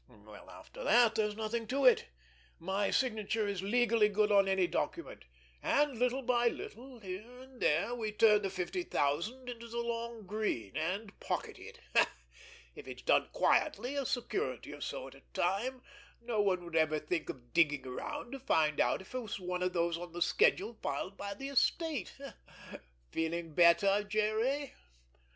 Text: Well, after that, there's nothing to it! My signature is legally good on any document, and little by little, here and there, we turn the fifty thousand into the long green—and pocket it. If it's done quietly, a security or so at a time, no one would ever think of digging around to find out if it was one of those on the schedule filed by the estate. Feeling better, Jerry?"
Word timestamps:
Well, 0.07 0.49
after 0.49 0.83
that, 0.83 1.13
there's 1.13 1.35
nothing 1.35 1.67
to 1.67 1.85
it! 1.85 2.07
My 2.57 2.89
signature 2.89 3.47
is 3.47 3.61
legally 3.61 4.09
good 4.09 4.31
on 4.31 4.47
any 4.47 4.65
document, 4.65 5.25
and 5.61 5.95
little 5.95 6.23
by 6.23 6.47
little, 6.47 6.97
here 6.99 7.39
and 7.39 7.61
there, 7.61 7.93
we 7.93 8.11
turn 8.11 8.41
the 8.41 8.49
fifty 8.49 8.81
thousand 8.81 9.47
into 9.47 9.67
the 9.67 9.77
long 9.77 10.25
green—and 10.25 11.19
pocket 11.19 11.59
it. 11.59 11.81
If 12.73 12.87
it's 12.87 13.03
done 13.03 13.29
quietly, 13.31 13.95
a 13.95 14.03
security 14.07 14.73
or 14.73 14.81
so 14.81 15.07
at 15.07 15.13
a 15.13 15.21
time, 15.35 15.83
no 16.19 16.41
one 16.41 16.65
would 16.65 16.75
ever 16.75 16.97
think 16.97 17.29
of 17.29 17.53
digging 17.53 17.85
around 17.85 18.31
to 18.31 18.39
find 18.39 18.79
out 18.81 19.01
if 19.01 19.13
it 19.13 19.19
was 19.19 19.39
one 19.39 19.61
of 19.61 19.73
those 19.73 19.99
on 19.99 20.13
the 20.13 20.21
schedule 20.23 20.73
filed 20.81 21.15
by 21.15 21.35
the 21.35 21.49
estate. 21.49 22.17
Feeling 23.11 23.53
better, 23.53 24.03
Jerry?" 24.03 24.73